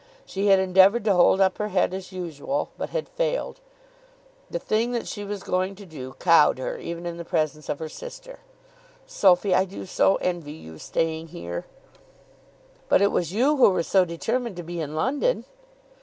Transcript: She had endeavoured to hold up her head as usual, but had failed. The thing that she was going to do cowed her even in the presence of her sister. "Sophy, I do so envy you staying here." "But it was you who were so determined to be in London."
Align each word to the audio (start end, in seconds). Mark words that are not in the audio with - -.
She 0.25 0.47
had 0.47 0.57
endeavoured 0.57 1.05
to 1.05 1.13
hold 1.13 1.39
up 1.39 1.59
her 1.59 1.67
head 1.67 1.93
as 1.93 2.11
usual, 2.11 2.69
but 2.75 2.89
had 2.89 3.07
failed. 3.07 3.59
The 4.49 4.57
thing 4.57 4.93
that 4.93 5.05
she 5.07 5.23
was 5.23 5.43
going 5.43 5.75
to 5.75 5.85
do 5.85 6.15
cowed 6.17 6.57
her 6.57 6.79
even 6.79 7.05
in 7.05 7.17
the 7.17 7.23
presence 7.23 7.69
of 7.69 7.77
her 7.77 7.87
sister. 7.87 8.39
"Sophy, 9.05 9.53
I 9.53 9.65
do 9.65 9.85
so 9.85 10.15
envy 10.15 10.53
you 10.53 10.79
staying 10.79 11.27
here." 11.27 11.67
"But 12.89 13.03
it 13.03 13.11
was 13.11 13.31
you 13.31 13.57
who 13.57 13.69
were 13.69 13.83
so 13.83 14.03
determined 14.03 14.55
to 14.55 14.63
be 14.63 14.81
in 14.81 14.95
London." 14.95 15.45